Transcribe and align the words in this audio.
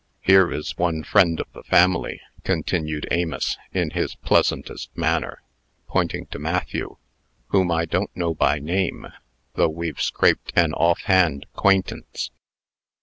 "Here 0.23 0.51
is 0.51 0.79
one 0.79 1.03
friend 1.03 1.39
of 1.39 1.45
the 1.53 1.61
family," 1.61 2.21
continued 2.43 3.07
Amos, 3.11 3.55
in 3.71 3.91
his 3.91 4.15
pleasantest 4.15 4.89
manner, 4.97 5.43
pointing 5.85 6.25
to 6.31 6.39
Matthew, 6.39 6.97
"whom 7.49 7.69
I 7.69 7.85
don't 7.85 8.09
know 8.17 8.33
by 8.33 8.57
name, 8.57 9.05
though 9.53 9.69
we've 9.69 10.01
scraped 10.01 10.53
an 10.55 10.73
off 10.73 11.01
hand 11.01 11.45
'quaintance." 11.53 12.31